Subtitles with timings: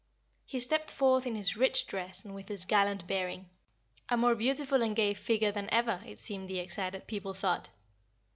[0.47, 3.51] He stepped forth in his rich dress and with his gallant bearing,
[4.09, 7.69] a more beautiful and gay figure than ever, it seemed the excited people thought.